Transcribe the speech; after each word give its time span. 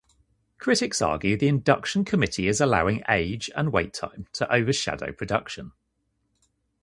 Critics 0.57 0.99
argue 0.99 1.37
the 1.37 1.47
induction 1.47 2.03
committee 2.05 2.47
is 2.47 2.59
allowing 2.59 3.03
age 3.07 3.51
and 3.55 3.71
wait 3.71 3.93
time 3.93 4.25
to 4.33 4.51
overshadow 4.51 5.11
production. 5.13 5.73